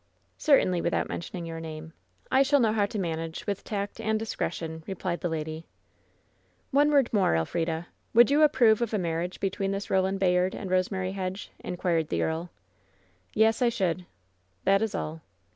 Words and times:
"Certainly 0.39 0.81
without 0.81 1.09
mentioning 1.09 1.45
your 1.45 1.59
name. 1.59 1.93
I 2.31 2.41
shall 2.41 2.59
know 2.59 2.71
how 2.73 2.87
to 2.87 2.97
manage 2.97 3.45
with 3.45 3.63
tact 3.63 3.99
and 4.01 4.17
diacretion," 4.19 4.81
replied 4.87 5.21
the 5.21 5.29
lady. 5.29 5.67
WHEN 6.71 6.87
SHADOWS 6.87 6.89
DIE 6.89 6.89
88 6.89 6.89
"One 6.89 6.91
word 6.91 7.13
more, 7.13 7.35
Elfrida. 7.35 7.87
Would 8.15 8.31
you 8.31 8.41
approve 8.41 8.81
of 8.81 8.95
a 8.95 8.97
marria^ 8.97 9.39
between 9.39 9.69
this 9.69 9.85
Eoland 9.89 10.17
Bayard 10.17 10.55
and 10.55 10.71
Eosemary 10.71 11.13
Hedge?* 11.13 11.51
inquired 11.59 12.07
the 12.09 12.23
earl. 12.23 12.49
"Yes, 13.35 13.61
I 13.61 13.69
should/' 13.69 14.05
"That 14.63 14.81
is 14.81 14.95
all." 14.95 15.21